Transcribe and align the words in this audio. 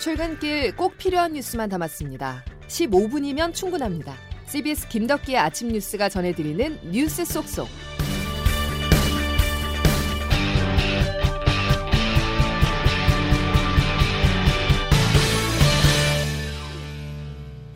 출근길 0.00 0.74
꼭 0.76 0.96
필요한 0.96 1.34
뉴스만 1.34 1.68
담았습니다. 1.68 2.42
15분이면 2.68 3.52
충분합니다. 3.52 4.14
CBS 4.46 4.88
김덕기의 4.88 5.36
아침 5.36 5.68
뉴스가 5.68 6.08
전해드리는 6.08 6.90
뉴스 6.90 7.22
속속. 7.26 7.68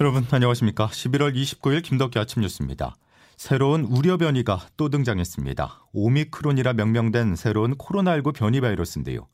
여러분 0.00 0.26
안녕하십니까? 0.30 0.88
11월 0.88 1.34
29일 1.34 1.82
김덕기 1.82 2.18
아침 2.18 2.40
뉴스입니다. 2.40 2.96
새로운 3.36 3.82
우려 3.84 4.16
변이가 4.16 4.68
또 4.78 4.88
등장했습니다. 4.88 5.88
오미크론이라 5.92 6.72
명명된 6.72 7.36
새로운 7.36 7.74
코로나19 7.76 8.34
변이 8.34 8.62
바이러스인데요. 8.62 9.28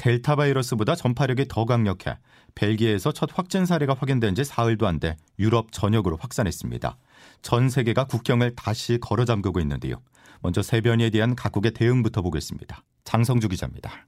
델타 0.00 0.36
바이러스보다 0.36 0.96
전파력이 0.96 1.44
더 1.48 1.66
강력해 1.66 2.16
벨기에에서 2.54 3.12
첫 3.12 3.28
확진 3.34 3.66
사례가 3.66 3.92
확인된 3.92 4.34
지 4.34 4.44
사흘도 4.44 4.86
안 4.86 4.98
돼 4.98 5.16
유럽 5.38 5.72
전역으로 5.72 6.16
확산했습니다. 6.16 6.96
전 7.42 7.68
세계가 7.68 8.04
국경을 8.04 8.54
다시 8.56 8.96
걸어 8.98 9.26
잠그고 9.26 9.60
있는데요. 9.60 9.96
먼저 10.40 10.62
새 10.62 10.80
변이에 10.80 11.10
대한 11.10 11.36
각국의 11.36 11.72
대응부터 11.72 12.22
보겠습니다. 12.22 12.82
장성주 13.04 13.48
기자입니다. 13.48 14.06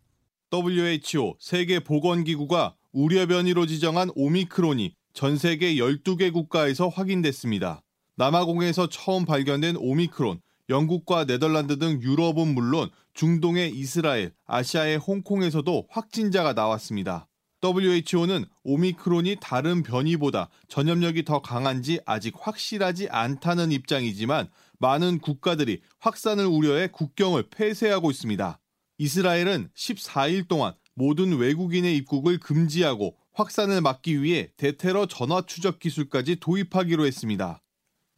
WHO 0.51 1.37
세계 1.39 1.81
보건기구가 1.81 2.75
우려 2.93 3.27
변이로 3.27 3.67
지정한 3.67 4.11
오미크론이 4.15 4.95
전 5.13 5.37
세계 5.37 5.75
12개 5.75 6.33
국가에서 6.33 6.89
확인됐습니다. 6.89 7.83
남아공에서 8.17 8.89
처음 8.89 9.27
발견된 9.27 9.77
오미크론, 9.77 10.41
영국과 10.69 11.25
네덜란드 11.27 11.79
등 11.79 12.01
유럽은 12.01 12.55
물론 12.55 12.91
중동의 13.15 13.71
이스라엘, 13.71 14.33
아시아의 14.47 14.99
홍콩에서도 14.99 15.87
확진자가 15.91 16.53
나왔습니다. 16.53 17.29
WHO는 17.65 18.45
오미크론이 18.65 19.37
다른 19.41 19.83
변이보다 19.85 20.49
전염력이 20.69 21.25
더 21.25 21.41
강한지 21.41 22.01
아직 22.05 22.35
확실하지 22.37 23.09
않다는 23.09 23.71
입장이지만 23.71 24.49
많은 24.79 25.21
국가들이 25.21 25.81
확산을 26.01 26.47
우려해 26.47 26.89
국경을 26.89 27.51
폐쇄하고 27.51 28.11
있습니다. 28.11 28.59
이스라엘은 28.99 29.71
14일 29.77 30.49
동안 30.49 30.75
모든 30.95 31.37
외국인의 31.37 31.97
입국을 31.99 32.39
금지하고 32.39 33.17
확산을 33.33 33.81
막기 33.81 34.23
위해 34.23 34.51
대테러 34.57 35.07
전화 35.07 35.43
추적 35.47 35.79
기술까지 35.79 36.37
도입하기로 36.37 37.07
했습니다. 37.07 37.63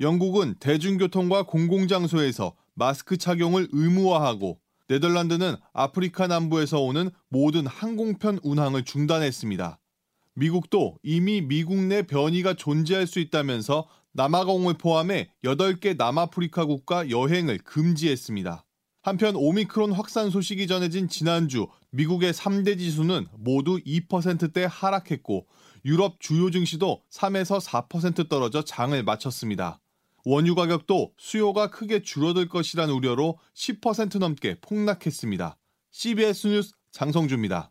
영국은 0.01 0.57
대중교통과 0.59 1.45
공공장소에서 1.45 2.57
마스크 2.75 3.17
착용을 3.17 3.69
의무화하고 3.71 4.59
네덜란드는 4.89 5.57
아프리카 5.73 6.27
남부에서 6.27 6.81
오는 6.81 7.11
모든 7.29 7.67
항공편 7.67 8.41
운항을 8.43 8.85
중단했습니다. 8.85 9.79
미국도 10.35 10.99
이미 11.03 11.41
미국 11.41 11.77
내 11.77 12.03
변이가 12.03 12.55
존재할 12.55 13.07
수 13.07 13.21
있다면서 13.21 13.87
남아공을 14.13 14.75
포함해 14.75 15.31
8개 15.45 15.97
남아프리카 15.97 16.67
국가 16.67 17.09
여행을 17.09 17.59
금지했습니다. 17.59 18.65
한편 19.03 19.37
오미크론 19.37 19.93
확산 19.93 20.31
소식이 20.31 20.67
전해진 20.67 21.09
지난주 21.09 21.69
미국의 21.91 22.33
3대 22.33 22.79
지수는 22.79 23.27
모두 23.39 23.79
2%대 23.79 24.67
하락했고 24.69 25.47
유럽 25.85 26.21
주요 26.21 26.51
증시도 26.51 27.03
3에서 27.11 27.61
4% 27.63 28.29
떨어져 28.29 28.65
장을 28.65 29.01
마쳤습니다. 29.03 29.81
원유 30.25 30.55
가격도 30.55 31.13
수요가 31.19 31.69
크게 31.69 32.03
줄어들 32.03 32.49
것이란 32.49 32.89
우려로 32.91 33.39
10% 33.55 34.19
넘게 34.19 34.57
폭락했습니다. 34.61 35.57
CBS 35.91 36.47
뉴스 36.47 36.73
장성주입니다. 36.93 37.71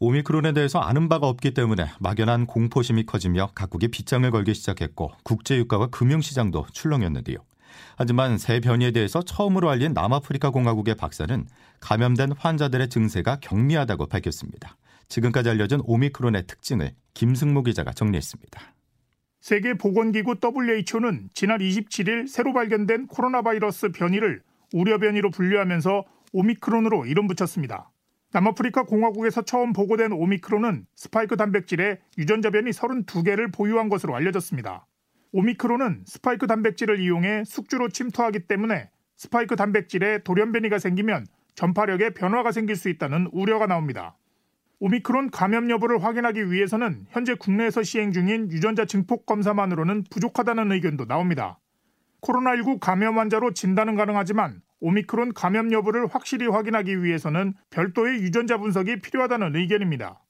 오미크론에 0.00 0.52
대해서 0.52 0.80
아는 0.80 1.08
바가 1.08 1.28
없기 1.28 1.54
때문에 1.54 1.86
막연한 2.00 2.46
공포심이 2.46 3.06
커지며 3.06 3.52
각국이 3.54 3.88
빗장을 3.88 4.28
걸기 4.30 4.52
시작했고 4.52 5.12
국제 5.22 5.56
유가와 5.56 5.86
금융 5.86 6.20
시장도 6.20 6.66
출렁였는데요. 6.72 7.38
하지만 7.96 8.36
새 8.38 8.60
변이에 8.60 8.90
대해서 8.90 9.22
처음으로 9.22 9.70
알린 9.70 9.92
남아프리카 9.94 10.50
공화국의 10.50 10.96
박사는 10.96 11.46
감염된 11.80 12.32
환자들의 12.32 12.88
증세가 12.88 13.36
경미하다고 13.40 14.06
밝혔습니다. 14.06 14.76
지금까지 15.08 15.50
알려진 15.50 15.80
오미크론의 15.84 16.46
특징을 16.46 16.94
김승모 17.14 17.62
기자가 17.62 17.92
정리했습니다. 17.92 18.73
세계보건기구 19.44 20.36
WHO는 20.42 21.28
지난 21.34 21.58
27일 21.58 22.26
새로 22.28 22.54
발견된 22.54 23.08
코로나 23.08 23.42
바이러스 23.42 23.90
변이를 23.90 24.40
우려 24.72 24.96
변이로 24.96 25.30
분류하면서 25.30 26.04
오미크론으로 26.32 27.04
이름 27.04 27.26
붙였습니다. 27.26 27.90
남아프리카 28.32 28.84
공화국에서 28.84 29.42
처음 29.42 29.74
보고된 29.74 30.12
오미크론은 30.12 30.86
스파이크 30.94 31.36
단백질의 31.36 31.98
유전자 32.16 32.48
변이 32.48 32.70
32개를 32.70 33.52
보유한 33.52 33.90
것으로 33.90 34.16
알려졌습니다. 34.16 34.86
오미크론은 35.32 36.04
스파이크 36.06 36.46
단백질을 36.46 36.98
이용해 37.00 37.44
숙주로 37.44 37.90
침투하기 37.90 38.46
때문에 38.46 38.88
스파이크 39.18 39.56
단백질에 39.56 40.20
돌연 40.24 40.52
변이가 40.52 40.78
생기면 40.78 41.26
전파력에 41.54 42.14
변화가 42.14 42.50
생길 42.50 42.76
수 42.76 42.88
있다는 42.88 43.28
우려가 43.30 43.66
나옵니다. 43.66 44.16
오미크론 44.86 45.30
감염 45.30 45.70
여부를 45.70 46.04
확인하기 46.04 46.52
위해서는 46.52 47.06
현재 47.08 47.32
국내에서 47.32 47.82
시행 47.82 48.12
중인 48.12 48.52
유전자 48.52 48.84
증폭 48.84 49.24
검사만으로는 49.24 50.04
부족하다는 50.10 50.72
의견도 50.72 51.06
나옵니다. 51.06 51.58
코로나19 52.20 52.80
감염 52.80 53.18
환자로 53.18 53.54
진단은 53.54 53.96
가능하지만 53.96 54.60
오미크론 54.80 55.32
감염 55.32 55.72
여부를 55.72 56.06
확실히 56.08 56.48
확인하기 56.48 57.02
위해서는 57.02 57.54
별도의 57.70 58.20
유전자 58.20 58.58
분석이 58.58 59.00
필요하다는 59.00 59.56
의견입니다. 59.56 60.22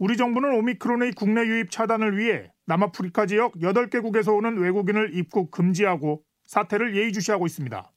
우리 0.00 0.16
정부는 0.16 0.54
오미크론의 0.56 1.12
국내 1.12 1.42
유입 1.42 1.70
차단을 1.70 2.16
위해 2.16 2.50
남아프리카 2.64 3.26
지역 3.26 3.56
8개국에서 3.56 4.34
오는 4.34 4.56
외국인을 4.56 5.14
입국 5.16 5.50
금지하고 5.50 6.22
사태를 6.46 6.96
예의주시하고 6.96 7.44
있습니다. 7.44 7.92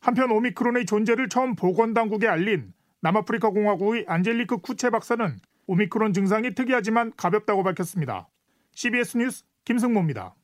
한편 0.00 0.30
오미크론의 0.30 0.86
존재를 0.86 1.28
처음 1.28 1.56
보건당국에 1.56 2.28
알린 2.28 2.73
남아프리카 3.04 3.50
공화국의 3.50 4.06
안젤리크 4.08 4.58
쿠체 4.62 4.88
박사는 4.88 5.38
오미크론 5.66 6.14
증상이 6.14 6.54
특이하지만 6.54 7.12
가볍다고 7.18 7.62
밝혔습니다. 7.62 8.30
CBS 8.74 9.18
뉴스 9.18 9.44
김승모입니다. 9.66 10.34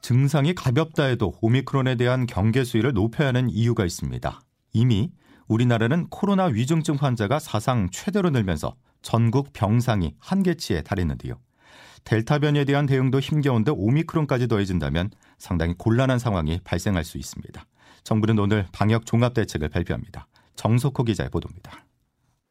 증상이 0.00 0.54
가볍다 0.54 1.04
해도 1.04 1.34
오미크론에 1.42 1.96
대한 1.96 2.24
경계 2.24 2.64
수위를 2.64 2.94
높여야 2.94 3.28
하는 3.28 3.50
이유가 3.50 3.84
있습니다. 3.84 4.40
이미 4.72 5.12
우리나라는 5.46 6.06
코로나 6.08 6.46
위중증 6.46 6.94
환자가 6.94 7.38
사상 7.38 7.90
최대로 7.90 8.30
늘면서 8.30 8.74
전국 9.02 9.52
병상이 9.52 10.14
한계치에 10.20 10.80
달했는데요. 10.80 11.34
델타 12.04 12.38
변이에 12.38 12.64
대한 12.64 12.86
대응도 12.86 13.20
힘겨운데 13.20 13.72
오미크론까지 13.72 14.48
더해진다면 14.48 15.10
상당히 15.36 15.74
곤란한 15.76 16.18
상황이 16.18 16.60
발생할 16.64 17.04
수 17.04 17.18
있습니다. 17.18 17.62
정부는 18.04 18.38
오늘 18.38 18.66
방역 18.72 19.04
종합 19.04 19.34
대책을 19.34 19.68
발표합니다. 19.68 20.27
정석호 20.58 21.04
기자의 21.04 21.30
보도입니다. 21.30 21.84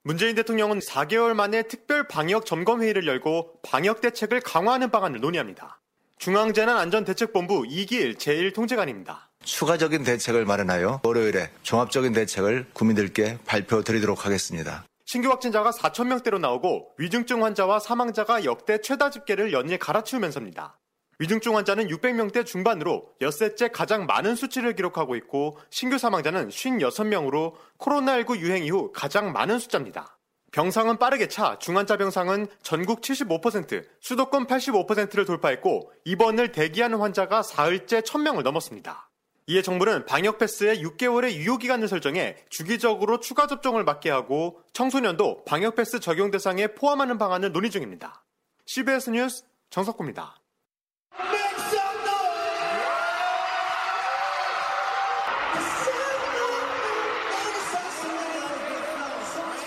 문재인 0.04 0.36
대통령은 0.36 0.80
4개월 0.80 1.34
만에 1.34 1.64
특별 1.64 2.08
방역 2.08 2.46
점검 2.46 2.82
회의를 2.82 3.06
열고 3.06 3.60
방역 3.62 4.00
대책을 4.00 4.40
강화하는 4.40 4.90
방안을 4.90 5.20
논의합니다. 5.20 5.82
중앙재난안전대책본부 6.18 7.66
이기일 7.68 8.16
제1통제관입니다. 8.16 9.28
추가적인 9.44 10.04
대책을 10.04 10.46
마련하여 10.46 11.02
월요일에 11.04 11.52
종합적인 11.62 12.14
대책을 12.14 12.68
국민들께 12.74 13.38
발표드리도록 13.46 14.26
하겠습니다. 14.26 14.86
신규 15.06 15.30
확진자가 15.30 15.72
4천 15.72 16.08
명대로 16.08 16.40
나오고 16.40 16.94
위중증 16.98 17.44
환자와 17.44 17.80
사망자가 17.80 18.46
역대 18.46 18.80
최다 18.82 19.10
집계를 19.10 19.52
연일 19.54 19.78
갈아치우면서입니다. 19.78 20.80
위중증 21.20 21.56
환자는 21.56 21.88
600명대 21.88 22.46
중반으로 22.46 23.10
엿새째 23.22 23.70
가장 23.70 24.06
많은 24.06 24.36
수치를 24.36 24.76
기록하고 24.76 25.16
있고 25.16 25.58
신규 25.72 25.98
사망자는 25.98 26.50
56명으로 26.50 27.54
코로나19 27.80 28.38
유행 28.38 28.64
이후 28.64 28.92
가장 28.94 29.32
많은 29.32 29.58
숫자입니다. 29.58 30.18
병상은 30.52 30.98
빠르게 30.98 31.28
차 31.28 31.58
중환자 31.60 31.98
병상은 31.98 32.48
전국 32.62 33.02
75%, 33.02 33.84
수도권 34.00 34.48
85%를 34.48 35.26
돌파했고 35.26 35.92
입원을 36.06 36.52
대기하는 36.52 37.00
환자가 37.00 37.42
사흘째 37.42 38.02
1000명을 38.02 38.44
넘었습니다. 38.44 39.10
이에 39.48 39.62
정부는 39.62 40.06
방역 40.06 40.38
패스에 40.38 40.82
6개월의 40.82 41.34
유효 41.34 41.58
기간을 41.58 41.88
설정해 41.88 42.36
주기적으로 42.50 43.20
추가 43.20 43.48
접종을 43.48 43.86
받게 43.86 44.10
하고 44.10 44.62
청소년도 44.74 45.46
방역 45.46 45.76
패스 45.76 46.00
적용 46.00 46.32
대상에 46.32 46.68
포함하는 46.68 47.18
방안을 47.18 47.54
논의 47.54 47.72
중입니다. 47.72 48.24
CBS 48.66 49.10
뉴스 49.12 49.44
정석구입니다. 49.70 50.37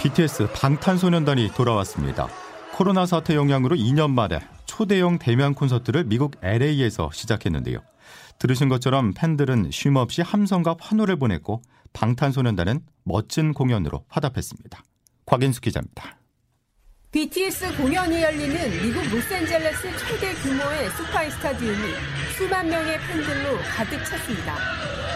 BTS 0.03 0.49
방탄소년단이 0.55 1.51
돌아왔습니다. 1.55 2.27
코로나 2.73 3.05
사태 3.05 3.35
영향으로 3.35 3.77
2년 3.77 4.11
만에 4.11 4.41
초대형 4.65 5.19
대면 5.19 5.53
콘서트를 5.53 6.05
미국 6.05 6.37
LA에서 6.43 7.11
시작했는데요. 7.13 7.81
들으신 8.39 8.71
것처럼 8.71 9.13
팬들은 9.13 9.71
쉼 9.71 9.95
없이 9.99 10.23
함성과 10.23 10.77
환호를 10.81 11.17
보냈고 11.17 11.61
방탄소년단은 11.93 12.81
멋진 13.05 13.53
공연으로 13.53 14.07
화답했습니다. 14.09 14.83
곽인수 15.27 15.61
기자입니다. 15.61 16.17
BTS 17.13 17.77
공연이 17.77 18.23
열리는 18.23 18.71
미국 18.83 19.03
로스앤젤레스 19.05 19.99
최대 19.99 20.33
규모의 20.37 20.89
SoFi 20.93 21.31
스타디움이 21.31 21.93
수만 22.39 22.71
명의 22.71 22.99
팬들로 23.01 23.59
가득 23.77 23.99
찼습니다. 24.07 24.57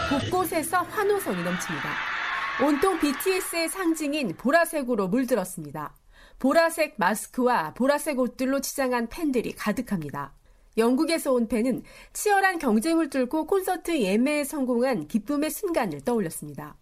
곳곳에서 0.09 0.83
환호성이 0.83 1.41
넘칩니다. 1.41 2.14
온통 2.63 2.99
BTS의 2.99 3.67
상징인 3.67 4.29
보라색으로 4.37 5.09
물들었습니다. 5.09 5.93
보라색 6.39 6.93
마스크와 6.95 7.73
보라색 7.73 8.17
옷들로 8.17 8.61
치장한 8.61 9.09
팬들이 9.09 9.51
가득합니다. 9.51 10.31
영국에서 10.77 11.33
온 11.33 11.49
팬은 11.49 11.83
치열한 12.13 12.59
경쟁을 12.59 13.09
뚫고 13.09 13.45
콘서트 13.45 13.99
예매에 13.99 14.45
성공한 14.45 15.07
기쁨의 15.07 15.49
순간을 15.49 16.01
떠올렸습니다. 16.01 16.75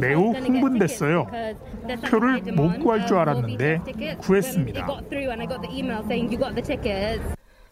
매우 0.00 0.32
흥분됐어요. 0.32 1.26
표를 2.08 2.40
못 2.54 2.78
구할 2.78 3.06
줄 3.06 3.18
알았는데 3.18 3.82
구했습니다. 4.18 4.86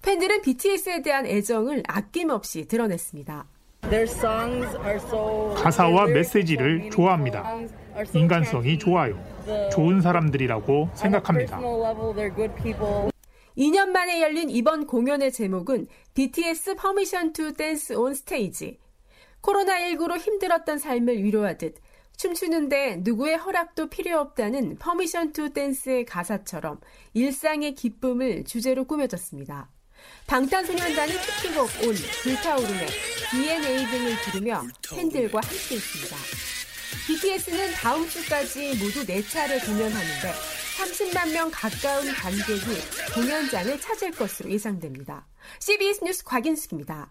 팬들은 0.03 0.43
BTS에 0.43 1.01
대한 1.01 1.25
애정을 1.27 1.83
아낌없이 1.89 2.67
드러냈습니다. 2.69 3.47
가사와 5.57 6.07
메시지를 6.07 6.91
좋아합니다. 6.91 7.59
인간성이 8.15 8.79
좋아요. 8.79 9.19
좋은 9.73 10.01
사람들이라고 10.01 10.91
생각합니다. 10.95 11.59
2년 13.57 13.89
만에 13.91 14.21
열린 14.21 14.51
이번 14.51 14.87
공연의 14.87 15.33
제목은 15.33 15.87
BTS 16.15 16.75
Permission 16.77 17.33
to 17.33 17.53
Dance 17.53 17.95
on 17.95 18.13
Stage. 18.13 18.79
코로나19로 19.43 20.19
힘들었던 20.19 20.79
삶을 20.79 21.23
위로하듯 21.23 21.77
춤추는데 22.17 23.01
누구의 23.03 23.37
허락도 23.37 23.89
필요 23.91 24.19
없다는 24.19 24.79
Permission 24.79 25.33
to 25.33 25.49
Dance의 25.51 26.05
가사처럼 26.07 26.81
일상의 27.13 27.75
기쁨을 27.75 28.45
주제로 28.45 28.85
꾸며졌습니다. 28.85 29.69
방탄소년단이 30.27 31.13
히트곡 31.13 31.69
온, 31.87 31.95
불타오르네, 32.23 32.87
DNA 33.31 33.87
등을 33.87 34.17
부르며 34.23 34.63
팬들과 34.91 35.41
함께 35.41 35.77
있습니다. 35.77 36.17
BTS는 37.07 37.73
다음 37.73 38.09
주까지 38.09 38.77
모두 38.77 39.05
4차례 39.05 39.65
공연하는데 39.65 40.33
30만 40.79 41.33
명 41.33 41.51
가까운 41.53 42.13
관객이 42.13 43.15
공연장을 43.15 43.81
찾을 43.81 44.11
것으로 44.13 44.51
예상됩니다. 44.51 45.27
CBS 45.61 46.05
뉴스 46.05 46.25
곽인숙입니다. 46.25 47.11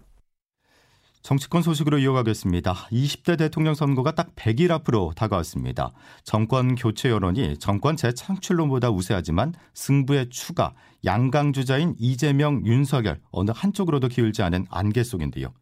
정치권 1.23 1.61
소식으로 1.61 1.99
이어가겠습니다. 1.99 2.73
20대 2.91 3.37
대통령 3.37 3.75
선거가 3.75 4.11
딱 4.11 4.35
100일 4.35 4.71
앞으로 4.71 5.13
다가왔습니다. 5.15 5.93
정권 6.23 6.75
교체 6.75 7.09
여론이 7.09 7.59
정권 7.59 7.95
재창출론보다 7.95 8.91
우세하지만 8.91 9.53
승부의 9.73 10.29
추가, 10.31 10.73
양강주자인 11.05 11.95
이재명, 11.97 12.65
윤석열 12.65 13.21
어느 13.31 13.51
한쪽으로도 13.55 14.09
기울지 14.09 14.43
않은 14.43 14.65
안개 14.69 15.01
속인데요. 15.01 15.53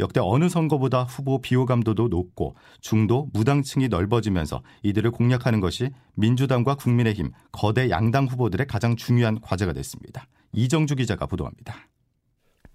역대 0.00 0.20
어느 0.22 0.48
선거보다 0.48 1.02
후보 1.02 1.42
비호감도도 1.42 2.08
높고 2.08 2.56
중도 2.80 3.28
무당층이 3.34 3.88
넓어지면서 3.88 4.62
이들을 4.82 5.10
공략하는 5.10 5.60
것이 5.60 5.90
민주당과 6.14 6.76
국민의힘 6.76 7.30
거대 7.52 7.90
양당 7.90 8.24
후보들의 8.24 8.66
가장 8.66 8.96
중요한 8.96 9.38
과제가 9.42 9.74
됐습니다. 9.74 10.26
이정주 10.54 10.96
기자가 10.96 11.26
보도합니다. 11.26 11.76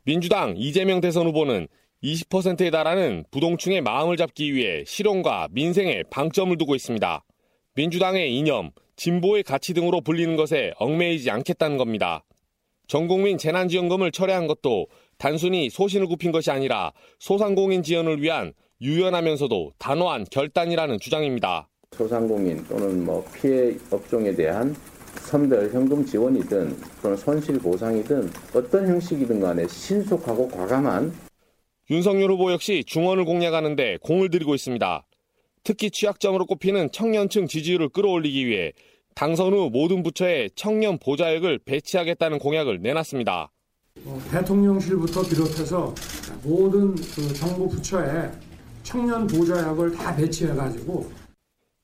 민주당 0.04 0.54
이재명 0.56 1.02
대선 1.02 1.26
후보는 1.26 1.68
20%에 2.04 2.70
달하는 2.70 3.26
부동층의 3.32 3.82
마음을 3.82 4.18
잡기 4.18 4.54
위해 4.54 4.84
실용과 4.86 5.48
민생에 5.52 6.04
방점을 6.10 6.56
두고 6.58 6.76
있습니다. 6.76 7.24
민주당의 7.74 8.36
이념, 8.36 8.72
진보의 8.96 9.44
가치 9.44 9.74
등으로 9.74 10.02
불리는 10.02 10.36
것에 10.36 10.74
얽매이지 10.78 11.30
않겠다는 11.30 11.78
겁니다. 11.78 12.24
전국민 12.88 13.38
재난지원금을 13.38 14.12
철회한 14.12 14.48
것도 14.48 14.88
단순히 15.18 15.70
소신을 15.70 16.08
굽힌 16.08 16.32
것이 16.32 16.52
아니라 16.52 16.94
소상공인 17.20 17.84
지원을 17.84 18.22
위한 18.22 18.54
유연하면서도 18.82 19.74
단호한 19.78 20.26
결단이라는 20.30 21.00
주장입니다. 21.00 21.68
소상공인 21.94 22.64
또는 22.68 23.04
뭐 23.04 23.26
피해 23.34 23.76
업종에 23.90 24.34
대한 24.36 24.76
선별 25.22 25.72
현금 25.72 26.06
지원이든 26.06 26.78
또는 27.02 27.18
손실 27.18 27.58
보상이든 27.58 28.30
어떤 28.54 28.88
형식이든 28.88 29.40
간에 29.40 29.66
신속하고 29.68 30.50
과감한 30.50 31.12
윤석열 31.92 32.32
후보 32.32 32.52
역시 32.52 32.84
중원을 32.86 33.26
공략하는데 33.26 33.98
공을 34.02 34.32
들이고 34.32 34.56
있습니다. 34.56 35.06
특히 35.64 35.92
취약점으로 35.92 36.46
꼽히는 36.48 36.92
청년층 36.92 37.48
지지율을 37.48 37.90
끌어올리기 37.90 38.48
위해 38.48 38.74
당선 39.14 39.54
후 39.54 39.70
모든 39.72 40.02
부처에 40.02 40.50
청년 40.56 40.98
보좌역을 40.98 41.60
배치하겠다는 41.60 42.40
공약을 42.40 42.82
내놨습니다. 42.82 43.52
어, 44.04 44.22
대통령실부터 44.32 45.24
비롯해서 45.24 45.94
모든 46.44 46.96
그 46.96 47.34
정부 47.34 47.70
부처에 47.70 48.32
청년 48.84 49.26
보좌역을 49.28 49.94
다 49.94 50.16
배치해가지고 50.16 51.10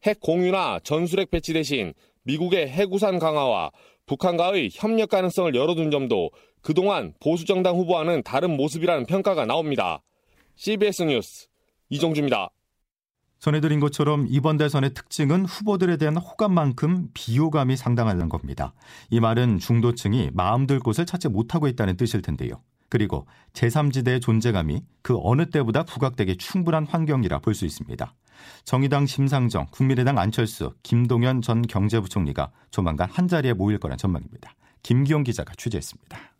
핵 0.05 0.19
공유나 0.19 0.79
전술핵 0.83 1.29
배치 1.29 1.53
대신 1.53 1.93
미국의 2.23 2.69
해구산 2.69 3.19
강화와 3.19 3.71
북한과의 4.07 4.69
협력 4.73 5.09
가능성을 5.09 5.55
열어둔 5.55 5.89
점도 5.89 6.31
그동안 6.61 7.13
보수정당 7.19 7.75
후보와는 7.75 8.23
다른 8.23 8.55
모습이라는 8.55 9.05
평가가 9.05 9.45
나옵니다. 9.45 10.01
CBS 10.55 11.03
뉴스 11.03 11.47
이종주입니다. 11.89 12.49
전해드린 13.39 13.79
것처럼 13.79 14.27
이번 14.29 14.57
대선의 14.57 14.93
특징은 14.93 15.45
후보들에 15.45 15.97
대한 15.97 16.15
호감만큼 16.15 17.09
비호감이 17.15 17.75
상당하는 17.75 18.29
겁니다. 18.29 18.73
이 19.09 19.19
말은 19.19 19.57
중도층이 19.57 20.29
마음들 20.33 20.79
곳을 20.79 21.07
찾지 21.07 21.29
못하고 21.29 21.67
있다는 21.67 21.97
뜻일 21.97 22.21
텐데요. 22.21 22.61
그리고 22.87 23.25
제3지대의 23.53 24.21
존재감이 24.21 24.83
그 25.01 25.17
어느 25.23 25.49
때보다 25.49 25.83
부각되기 25.83 26.37
충분한 26.37 26.85
환경이라 26.85 27.39
볼 27.39 27.55
수 27.55 27.65
있습니다. 27.65 28.13
정의당 28.63 29.05
심상정, 29.07 29.67
국민의당 29.71 30.19
안철수, 30.19 30.73
김동연 30.83 31.41
전 31.41 31.61
경제부총리가 31.63 32.51
조만간 32.69 33.09
한자리에 33.09 33.53
모일 33.53 33.79
거란 33.79 33.97
전망입니다. 33.97 34.53
김기용 34.83 35.23
기자가 35.23 35.53
취재했습니다. 35.57 36.30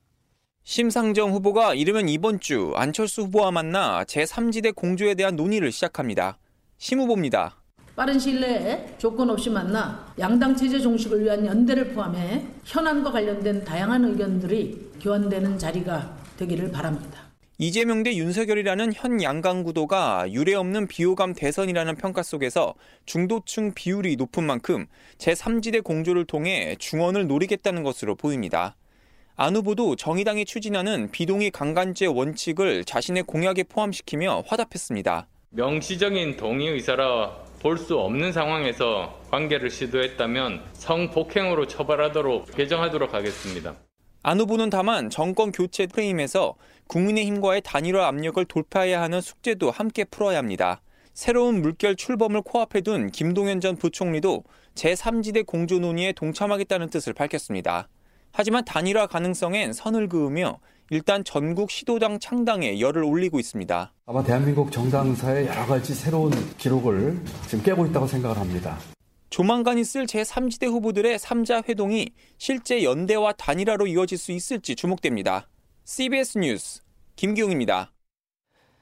심상정 0.64 1.32
후보가 1.32 1.74
이르면 1.74 2.08
이번 2.08 2.40
주 2.40 2.72
안철수 2.76 3.24
후보와 3.24 3.52
만나 3.52 4.04
제3지대 4.04 4.76
공조에 4.76 5.16
대한 5.16 5.36
논의를 5.36 5.72
시작합니다. 5.72 6.38
심 6.78 7.00
후보입니다. 7.00 7.58
빠른 7.96 8.18
시일 8.18 8.42
내에 8.42 8.96
조건 8.98 9.32
없이 9.32 9.50
만나 9.50 10.14
양당 10.20 10.56
체제 10.56 10.80
종식을 10.80 11.24
위한 11.24 11.46
연대를 11.46 11.94
포함해 11.94 12.46
현안과 12.64 13.12
관련된 13.12 13.66
다양한 13.66 14.06
의견들이 14.06 14.92
교환되는 15.02 15.58
자리가 15.58 16.16
되기를 16.38 16.72
바랍니다. 16.72 17.32
이재명 17.58 18.02
대 18.02 18.16
윤석열이라는 18.16 18.94
현 18.96 19.22
양강 19.22 19.64
구도가 19.64 20.32
유례 20.32 20.56
없는 20.56 20.88
비호감 20.88 21.34
대선이라는 21.34 21.96
평가 21.96 22.24
속에서 22.24 22.76
중도층 23.06 23.74
비율이 23.74 24.16
높은 24.16 24.44
만큼 24.44 24.88
제3지대 25.18 25.84
공조를 25.84 26.26
통해 26.26 26.76
중원을 26.80 27.28
노리겠다는 27.28 27.84
것으로 27.84 28.16
보입니다. 28.16 28.76
안 29.42 29.56
후보도 29.56 29.96
정의당이 29.96 30.46
추진하는 30.46 31.10
비동의 31.10 31.50
강간제 31.50 32.06
원칙을 32.06 32.86
자신의 32.86 33.24
공약에 33.24 33.64
포함시키며 33.64 34.44
화답했습니다. 34.46 35.28
명시적인 35.50 36.38
동의 36.38 36.68
의사라 36.68 37.38
볼 37.60 37.76
수 37.80 37.98
없는 37.98 38.34
상황에서 38.34 39.20
관계를 39.32 39.72
시도했다면 39.72 40.62
성폭행으로 40.74 41.66
처벌하도록 41.66 42.56
개정하도록 42.56 43.16
하겠습니다. 43.16 43.78
안 44.22 44.40
후보는 44.40 44.70
다만 44.70 45.10
정권 45.10 45.52
교체 45.52 45.88
프레임에서 45.88 46.54
국민의힘과의 46.86 47.62
단일화 47.64 48.08
압력을 48.10 48.46
돌파해야 48.46 49.02
하는 49.02 49.22
숙제도 49.22 49.72
함께 49.72 50.04
풀어야 50.04 50.38
합니다. 50.38 50.84
새로운 51.16 51.64
물결 51.64 51.96
출범을 51.96 52.44
코앞에 52.44 52.82
둔 52.82 53.10
김동연 53.10 53.60
전 53.60 53.76
부총리도 53.76 54.44
제3지대 54.76 55.48
공조 55.48 55.80
논의에 55.80 56.12
동참하겠다는 56.12 56.92
뜻을 56.92 57.14
밝혔습니다. 57.14 57.88
하지만 58.32 58.64
단일화 58.66 59.08
가능성엔 59.08 59.74
선을 59.74 60.10
그으며 60.10 60.60
일단 60.90 61.24
전국 61.24 61.72
시도당 61.72 62.20
창당에 62.20 62.80
열을 62.80 63.04
올리고 63.04 63.40
있습니다. 63.40 63.94
아마 64.06 64.24
대한민국 64.24 64.72
정당사의 64.72 65.48
여러 65.48 65.66
가지 65.66 65.94
새로운 65.94 66.32
기록을 66.58 67.18
지금 67.48 67.64
깨고 67.64 67.86
있다고 67.88 68.08
생각을 68.08 68.38
합니다. 68.38 68.78
조만간 69.30 69.78
있을 69.78 70.06
제3지대 70.06 70.68
후보들의 70.68 71.18
3자 71.18 71.68
회동이 71.70 72.10
실제 72.38 72.84
연대와 72.84 73.34
단일화로 73.34 73.88
이어질 73.88 74.18
수 74.18 74.34
있을지 74.34 74.76
주목됩니다. 74.76 75.48
CBS 75.86 76.38
뉴스 76.38 76.82
김기웅입니다. 77.16 77.94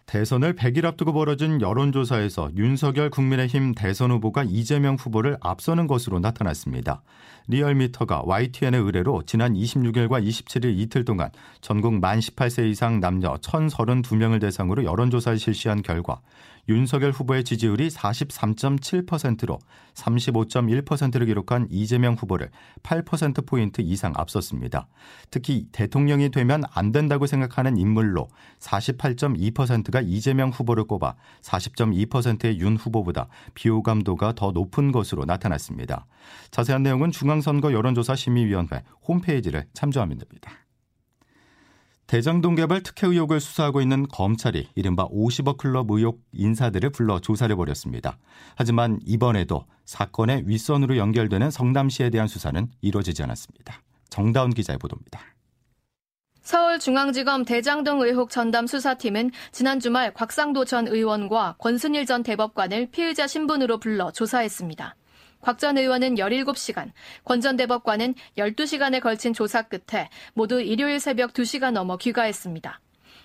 대선을 0.09 0.55
100일 0.55 0.85
앞두고 0.85 1.13
벌어진 1.13 1.61
여론조사에서 1.61 2.49
윤석열 2.57 3.11
국민의힘 3.11 3.75
대선 3.75 4.09
후보가 4.09 4.43
이재명 4.47 4.95
후보를 4.95 5.37
앞서는 5.39 5.85
것으로 5.85 6.17
나타났습니다. 6.17 7.03
리얼미터가 7.47 8.23
YTN의 8.25 8.81
의뢰로 8.81 9.21
지난 9.27 9.53
26일과 9.53 10.25
27일 10.25 10.79
이틀 10.79 11.05
동안 11.05 11.29
전국 11.61 11.93
만 11.93 12.17
18세 12.17 12.71
이상 12.71 12.99
남녀 12.99 13.35
1,032명을 13.35 14.41
대상으로 14.41 14.83
여론조사를 14.83 15.37
실시한 15.37 15.83
결과 15.83 16.21
윤석열 16.67 17.11
후보의 17.11 17.43
지지율이 17.43 17.89
43.7%로 17.89 19.59
35.1%를 19.93 21.25
기록한 21.25 21.67
이재명 21.69 22.13
후보를 22.13 22.49
8%포인트 22.83 23.81
이상 23.81 24.13
앞섰습니다. 24.15 24.87
특히 25.31 25.67
대통령이 25.71 26.29
되면 26.29 26.63
안 26.73 26.91
된다고 26.91 27.25
생각하는 27.25 27.77
인물로 27.77 28.27
48.2%가 28.59 30.01
이재명 30.01 30.49
후보를 30.49 30.85
꼽아 30.85 31.15
40.2%의 31.41 32.59
윤 32.59 32.77
후보보다 32.77 33.27
비호감도가 33.53 34.33
더 34.33 34.51
높은 34.51 34.91
것으로 34.91 35.25
나타났습니다. 35.25 36.05
자세한 36.51 36.83
내용은 36.83 37.11
중앙선거 37.11 37.73
여론조사 37.73 38.15
심의위원회 38.15 38.83
홈페이지를 39.07 39.65
참조하면 39.73 40.17
됩니다. 40.17 40.51
대장동 42.09 42.55
개발 42.55 42.81
특혜 42.81 43.05
의혹을 43.05 43.39
수사하고 43.39 43.81
있는 43.81 44.07
검찰이 44.07 44.69
이른바 44.73 45.07
50억 45.09 45.57
클럽 45.57 45.91
의혹 45.91 46.23
인사들을 46.33 46.89
불러 46.89 47.19
조사를 47.19 47.55
벌였습니다. 47.55 48.17
하지만 48.55 48.97
이번에도 49.05 49.65
사건의 49.85 50.41
윗선으로 50.47 50.97
연결되는 50.97 51.51
성남시에 51.51 52.09
대한 52.09 52.27
수사는 52.27 52.67
이루어지지 52.81 53.21
않았습니다. 53.21 53.83
정다운 54.09 54.55
기자의 54.55 54.79
보도입니다. 54.79 55.21
서울중앙지검 56.41 57.45
대장동 57.45 58.01
의혹 58.01 58.31
전담 58.31 58.65
수사팀은 58.65 59.29
지난 59.51 59.79
주말 59.79 60.11
곽상도 60.11 60.65
전 60.65 60.87
의원과 60.87 61.57
권순일 61.59 62.07
전 62.07 62.23
대법관을 62.23 62.87
피의자 62.89 63.27
신분으로 63.27 63.77
불러 63.77 64.09
조사했습니다. 64.09 64.95
곽 65.41 65.57
전 65.57 65.77
의원은 65.77 66.15
17시간, 66.15 66.91
권 67.23 67.41
전 67.41 67.55
대법관은 67.55 68.15
12시간에 68.37 69.01
걸친 69.01 69.33
조사 69.33 69.61
끝에 69.61 70.09
모두 70.33 70.61
일요일 70.61 70.99
새벽 70.99 71.33
2시가 71.33 71.71
넘어 71.71 71.97
귀가했습니다. 71.97 72.81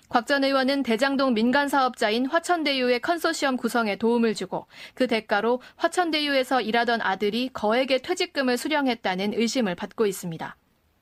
곽 0.07 0.27
전 0.27 0.43
의원은 0.43 0.83
대장동 0.83 1.33
민간 1.33 1.67
사업자인 1.67 2.27
화천대유의 2.27 3.01
컨소시엄 3.01 3.57
구성에 3.57 3.97
도움을 3.97 4.35
주고 4.35 4.67
그 4.93 5.07
대가로 5.07 5.61
화천대유에서 5.77 6.61
일하던 6.61 7.01
아들이 7.01 7.49
거액의 7.51 8.01
퇴직금을 8.03 8.57
수령했다는 8.57 9.33
의심을 9.33 9.75
받고 9.75 10.05
있습니다. 10.05 10.55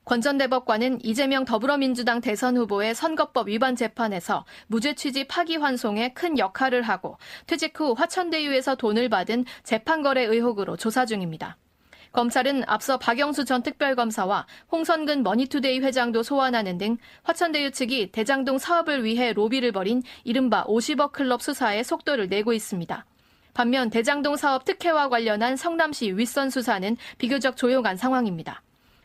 권 0.06 0.20
전 0.20 0.38
대법관은 0.38 1.00
이재명 1.04 1.46
더불어민주당 1.46 2.20
대선 2.20 2.58
후보의 2.58 2.94
선거법 2.94 3.48
위반 3.48 3.76
재판에서 3.76 4.46
무죄 4.68 4.96
취지 4.96 5.28
파기환송에 5.28 6.14
큰 6.14 6.38
역할을 6.38 6.82
하고 6.82 7.18
퇴직 7.48 7.80
후 7.80 7.94
화천대유에서 7.94 8.76
돈을 8.76 9.08
받은 9.08 9.46
재판거래 9.64 10.24
의혹으로 10.24 10.76
조사 10.76 11.06
중입니다. 11.06 11.58
검찰은 12.12 12.64
앞서 12.68 13.00
박영수 13.00 13.46
전 13.46 13.64
특별검사와 13.64 14.46
홍선근 14.72 15.24
머니투데이 15.24 15.80
회장도 15.80 16.22
소환하는 16.22 16.78
등 16.78 16.98
화천대유 17.24 17.72
측이 17.72 18.12
대장동 18.12 18.60
사업을 18.60 19.04
위해 19.06 19.32
로비를 19.32 19.72
벌인 19.72 20.04
이른바 20.26 20.66
50억 20.66 21.14
클럽 21.14 21.42
수사에 21.42 21.82
속도를 21.82 22.28
내고 22.28 22.52
있습니다. 22.52 23.06
반면 23.54 23.90
대장동 23.90 24.36
사업 24.36 24.66
특혜와 24.66 25.10
관련한 25.10 25.56
성남시 25.56 26.12
윗선 26.12 26.50
수사는 26.50 26.98
비교적 27.18 27.56
조용한 27.56 27.98
상황입니다. 27.98 28.62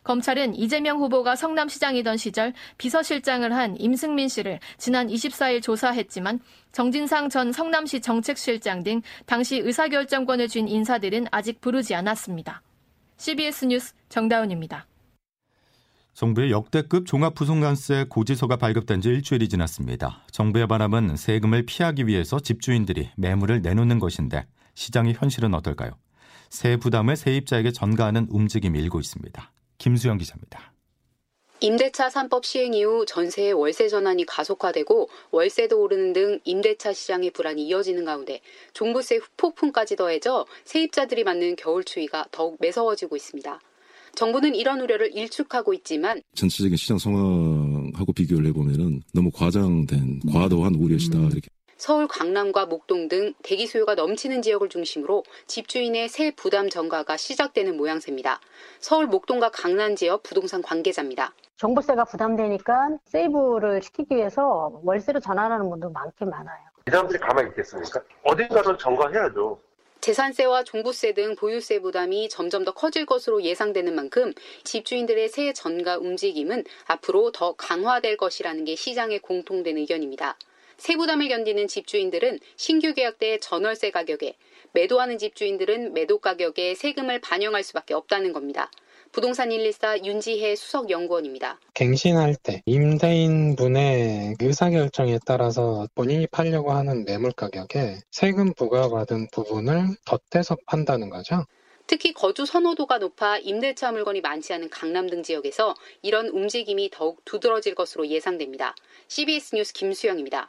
검찰은 0.09 0.55
이재명 0.55 1.01
후보가 1.01 1.37
성남시장이던 1.37 2.17
시절 2.17 2.55
비서실장을 2.79 3.55
한 3.55 3.79
임승민 3.79 4.29
씨를 4.29 4.59
지난 4.79 5.07
24일 5.09 5.63
조사했지만 5.63 6.41
정진상 6.73 7.29
전 7.29 7.53
성남시 7.53 8.01
정책실장 8.01 8.85
등 8.85 9.03
당시 9.27 9.59
의사결정권을 9.59 10.49
쥔 10.49 10.67
인사들은 10.67 11.27
아직 11.31 11.61
부르지 11.61 11.95
않았습니다. 11.95 12.63
CBS 13.19 13.67
뉴스 13.67 13.93
정다운입니다. 14.09 14.87
정부의 16.15 16.53
역대급 16.53 17.05
종합부동산세 17.05 18.07
고지서가 18.09 18.57
발급된 18.57 19.03
지 19.03 19.11
일주일이 19.11 19.47
지났습니다. 19.51 20.25
정부의 20.31 20.69
바람은 20.69 21.17
세금을 21.17 21.67
피하기 21.67 22.07
위해서 22.07 22.41
집주인들이 22.41 23.11
매물을 23.19 23.61
내놓는 23.61 23.99
것인데 23.99 24.47
시장의 24.75 25.17
현실은 25.19 25.53
어떨까요? 25.53 25.91
세 26.49 26.79
부담을 26.79 27.15
세입자에게 27.15 27.73
전가하는 27.73 28.27
움직임이 28.31 28.79
일고 28.79 29.01
있습니다. 29.01 29.53
김수영 29.79 30.19
기자입니다. 30.19 30.73
임대차 31.61 32.09
3법 32.09 32.45
시행 32.45 32.73
이후 32.75 33.05
전세의 33.05 33.53
월세 33.53 33.89
전환이 33.89 34.25
가속화되고 34.27 35.09
월세도 35.33 35.81
오르는 35.81 36.13
등 36.13 36.39
임대차 36.45 36.93
시장의 36.93 37.31
불안이 37.31 37.67
이어지는 37.67 38.05
가운데 38.05 38.41
종부세 38.75 39.19
폭풍까지 39.37 39.97
더해져 39.97 40.47
세입자들이 40.65 41.25
맞는 41.25 41.57
겨울 41.57 41.83
추위가 41.83 42.27
더욱 42.31 42.59
매서워지고 42.61 43.17
있습니다. 43.17 43.61
정부는 44.15 44.55
이런 44.55 44.81
우려를 44.81 45.15
일축하고 45.17 45.75
있지만 45.75 46.23
전체적인 46.35 46.77
시장 46.77 46.99
상황하고 46.99 48.13
비교를 48.13 48.47
해보면 48.47 49.03
너무 49.13 49.31
과장된 49.33 50.21
과도한 50.33 50.77
우려시다 50.77 51.19
음. 51.19 51.31
이렇게 51.31 51.49
서울 51.79 52.09
강남과 52.09 52.67
목동 52.67 53.07
등 53.07 53.35
대기 53.45 53.69
수요가 53.69 53.95
넘치는 53.95 54.43
지역을 54.43 54.69
중심으로 54.69 55.23
집주인의 55.47 56.09
세 56.09 56.33
부담 56.33 56.69
전가가 56.69 57.17
시작되는 57.17 57.77
모양새입니다. 57.77 58.41
서울 58.81 59.07
목동과 59.07 59.51
강남 59.51 59.95
지역 59.95 60.25
부동산 60.25 60.61
관계자입니다. 60.61 61.33
종부세가 61.57 62.05
부담되니까 62.05 62.99
세이브를 63.05 63.81
시키기 63.81 64.17
위해서 64.17 64.81
월세로 64.83 65.21
전환하는 65.21 65.71
분도 65.71 65.89
많긴 65.91 66.31
많아요. 66.31 66.59
이 66.89 66.91
사람들이 66.91 67.21
가만히 67.21 67.49
있겠습니까? 67.51 68.03
어딘가는 68.25 68.77
전가해야죠. 68.77 69.61
재산세와 70.01 70.65
종부세 70.65 71.13
등 71.13 71.37
보유세 71.37 71.79
부담이 71.79 72.29
점점 72.29 72.65
더 72.65 72.73
커질 72.73 73.07
것으로 73.07 73.43
예상되는 73.43 73.95
만큼 73.95 74.33
집주인들의 74.65 75.29
세 75.29 75.53
전가 75.53 75.97
움직임은 75.97 76.65
앞으로 76.87 77.31
더 77.31 77.53
강화될 77.53 78.17
것이라는 78.17 78.65
게 78.65 78.75
시장의 78.75 79.21
공통된 79.21 79.77
의견입니다. 79.77 80.37
세부담을 80.79 81.29
견디는 81.29 81.69
집주인들은 81.69 82.39
신규 82.57 82.95
계약 82.95 83.19
때 83.19 83.39
전월세 83.39 83.91
가격에 83.91 84.35
매도하는 84.73 85.19
집주인들은 85.19 85.93
매도 85.93 86.19
가격에 86.19 86.75
세금을 86.75 87.21
반영할 87.21 87.63
수밖에 87.63 87.95
없다는 87.95 88.33
겁니다. 88.33 88.71
부동산 89.11 89.49
114 89.49 90.05
윤지혜 90.05 90.55
수석 90.55 90.91
연구원입니다. 90.91 91.59
갱신할 91.75 92.37
때 92.37 92.63
임대인 92.67 93.57
분의 93.57 94.37
의사결정에 94.41 95.19
따라서 95.27 95.89
본인이 95.95 96.27
팔려고 96.27 96.73
하는 96.73 97.05
매물 97.05 97.33
가격에 97.33 97.97
세금 98.11 98.53
부과받은 98.53 99.29
부분을 99.33 99.97
덧대서 100.05 100.57
판다는 100.67 101.09
거죠. 101.09 101.45
특히 101.87 102.13
거주 102.13 102.45
선호도가 102.45 102.99
높아 102.99 103.39
임대차 103.39 103.93
물건이 103.93 104.21
많지 104.21 104.53
않은 104.53 104.69
강남 104.69 105.09
등 105.09 105.23
지역에서 105.23 105.75
이런 106.03 106.29
움직임이 106.29 106.91
더욱 106.93 107.25
두드러질 107.25 107.75
것으로 107.75 108.07
예상됩니다. 108.09 108.75
CBS 109.09 109.55
뉴스 109.55 109.73
김수영입니다. 109.73 110.49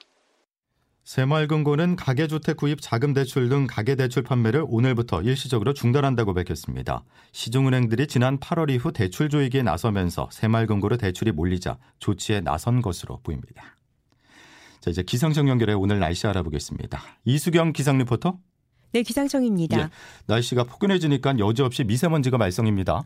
새마을금고는 1.09 1.95
가계주택 1.95 2.55
구입 2.55 2.79
자금 2.81 3.15
대출 3.15 3.49
등 3.49 3.65
가계대출 3.65 4.21
판매를 4.21 4.63
오늘부터 4.67 5.23
일시적으로 5.23 5.73
중단한다고 5.73 6.35
밝혔습니다. 6.35 7.03
시중은행들이 7.31 8.05
지난 8.05 8.39
8월 8.39 8.69
이후 8.69 8.91
대출 8.91 9.27
조이기에 9.27 9.63
나서면서 9.63 10.29
새마을금고로 10.31 10.97
대출이 10.97 11.31
몰리자 11.31 11.79
조치에 11.97 12.41
나선 12.41 12.83
것으로 12.83 13.21
보입니다. 13.23 13.75
자, 14.81 14.91
이제 14.91 15.01
기상청 15.01 15.49
연결해 15.49 15.73
오늘 15.73 15.97
날씨 15.97 16.27
알아보겠습니다. 16.27 17.01
이수경 17.25 17.73
기상 17.73 17.97
리포터. 17.97 18.37
네, 18.91 19.01
기상청입니다. 19.01 19.79
예, 19.79 19.89
날씨가 20.27 20.65
포근해지니까 20.65 21.39
여지없이 21.39 21.85
미세먼지가 21.85 22.37
말썽입니다. 22.37 23.01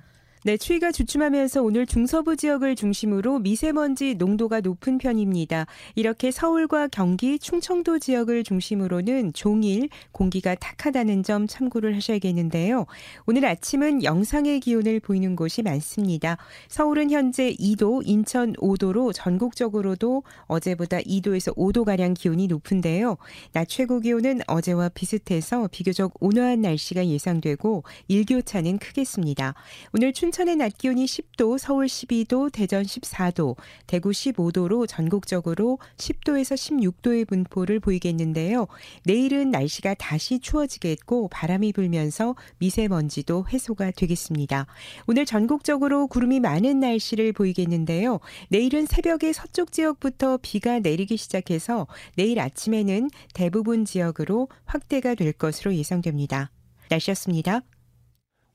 네, 0.46 0.58
추위가 0.58 0.92
주춤하면서 0.92 1.64
오늘 1.64 1.86
중서부 1.86 2.36
지역을 2.36 2.76
중심으로 2.76 3.40
미세먼지 3.40 4.16
농도가 4.16 4.60
높은 4.60 4.98
편입니다. 4.98 5.68
이렇게 5.96 6.32
서울과 6.32 6.90
경기, 6.90 7.40
충청도 7.40 8.00
지역을 8.00 8.44
중심으로는 8.44 9.32
종일 9.32 9.88
공기가 10.12 10.54
탁하다는 10.54 11.24
점 11.24 11.48
참고를 11.48 11.96
하셔야겠는데요. 11.96 12.88
오늘 13.26 13.46
아침은 13.46 14.04
영상의 14.04 14.60
기온을 14.60 15.00
보이는 15.00 15.38
곳이 15.38 15.62
많습니다. 15.62 16.36
서울은 16.68 17.10
현재 17.10 17.54
2도, 17.54 18.02
인천 18.04 18.52
5도로 18.56 19.14
전국적으로도 19.16 20.24
어제보다 20.48 20.98
2도에서 20.98 21.56
5도가량 21.56 22.16
기온이 22.16 22.48
높은데요. 22.48 23.16
낮 23.54 23.70
최고 23.70 24.02
기온은 24.02 24.42
어제와 24.48 24.90
비슷해서 24.90 25.70
비교적 25.72 26.12
온화한 26.20 26.60
날씨가 26.60 27.08
예상되고 27.08 27.86
일교차는 28.10 28.80
크겠습니다. 28.80 29.54
오늘 29.94 30.12
춘 30.12 30.33
춘천의 30.34 30.56
낮 30.56 30.80
기온이 30.80 31.06
10도, 31.06 31.60
서울 31.60 31.86
12도, 31.86 32.52
대전 32.52 32.82
14도, 32.82 33.56
대구 33.86 34.10
15도로 34.10 34.88
전국적으로 34.88 35.78
10도에서 35.98 36.56
16도의 36.56 37.28
분포를 37.28 37.80
보이겠는데요. 37.80 38.66
내일은 39.06 39.52
날씨가 39.52 39.94
다시 39.94 40.40
추워지겠고 40.40 41.28
바람이 41.28 41.72
불면서 41.74 42.36
미세먼지도 42.58 43.46
해소가 43.48 43.92
되겠습니다. 43.92 44.66
오늘 45.06 45.28
전국적으로 45.28 46.08
구름이 46.08 46.40
많은 46.40 46.80
날씨를 46.80 47.32
보이겠는데요. 47.34 48.20
내일은 48.50 48.88
새벽에 48.88 49.34
서쪽 49.34 49.72
지역부터 49.72 50.40
비가 50.42 50.80
내리기 50.80 51.16
시작해서 51.16 51.86
내일 52.16 52.40
아침에는 52.40 53.12
대부분 53.36 53.86
지역으로 53.86 54.50
확대가 54.66 55.14
될 55.14 55.32
것으로 55.34 55.76
예상됩니다. 55.76 56.50
날씨였습니다. 56.90 57.62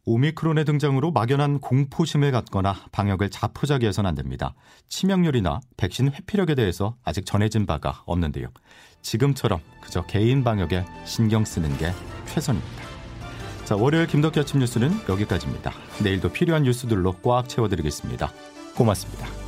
오미크론의 0.09 0.65
등장으로 0.65 1.11
막연한 1.11 1.61
공포심을 1.61 2.33
갖거나 2.33 2.75
방역을 2.93 3.29
자포자기 3.29 3.87
해서는 3.87 4.09
안 4.09 4.15
됩니다. 4.15 4.55
치명률이나 4.89 5.61
백신 5.77 6.11
회피력에 6.13 6.55
대해서 6.55 6.97
아직 7.05 7.27
전해진 7.27 7.67
바가 7.67 8.03
없는데요. 8.07 8.49
지금처럼 9.03 9.61
그저 9.83 10.07
개인 10.07 10.45
방역에 10.45 10.87
신경 11.05 11.45
쓰는 11.45 11.77
게 11.77 11.93
최선입니다. 12.27 12.83
자, 13.67 13.77
월요일 13.77 14.07
김덕기 14.07 14.41
아침 14.41 14.61
뉴스는 14.61 14.91
여기까지입니다. 15.11 15.73
내일도 16.03 16.31
필요한 16.33 16.63
뉴스들로 16.63 17.13
꽉 17.23 17.47
채워드리겠습니다. 17.47 18.33
고맙습니다. 18.75 19.48